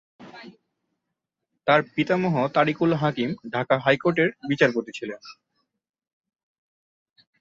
[1.67, 5.21] তার পিতামহ তারিক উল হাকিম, ঢাকার হাইকোর্টের বিচারপতি ছিলেন।